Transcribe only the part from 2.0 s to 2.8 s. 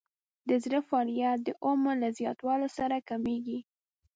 له زیاتوالي